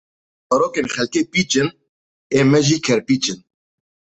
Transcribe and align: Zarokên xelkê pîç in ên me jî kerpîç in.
Zarokên 0.49 0.87
xelkê 0.93 1.21
pîç 1.31 1.51
in 1.61 1.67
ên 2.37 2.45
me 2.51 2.59
jî 2.67 2.77
kerpîç 2.85 3.23
in. 3.31 3.39